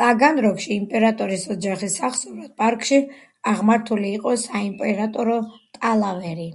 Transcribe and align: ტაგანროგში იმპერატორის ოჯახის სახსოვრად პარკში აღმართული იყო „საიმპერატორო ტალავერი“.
ტაგანროგში 0.00 0.70
იმპერატორის 0.76 1.42
ოჯახის 1.54 1.96
სახსოვრად 2.00 2.54
პარკში 2.62 3.00
აღმართული 3.52 4.14
იყო 4.20 4.34
„საიმპერატორო 4.44 5.36
ტალავერი“. 5.82 6.48